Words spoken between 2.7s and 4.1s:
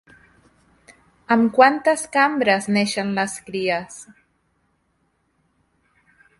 neixen les cries?